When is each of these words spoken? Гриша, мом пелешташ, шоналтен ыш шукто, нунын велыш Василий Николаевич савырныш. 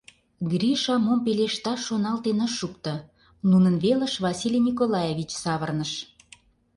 Гриша, 0.51 0.95
мом 1.05 1.19
пелешташ, 1.25 1.79
шоналтен 1.87 2.39
ыш 2.45 2.53
шукто, 2.59 2.93
нунын 3.49 3.75
велыш 3.83 4.13
Василий 4.25 4.65
Николаевич 4.69 5.31
савырныш. 5.43 5.93